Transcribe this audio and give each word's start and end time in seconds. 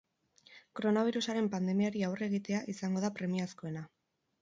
Koronabirusaren 0.79 1.51
pandemiari 1.57 2.03
aurre 2.09 2.29
egitea 2.33 2.65
izango 2.77 3.07
da 3.07 3.15
premiazkoena. 3.21 3.89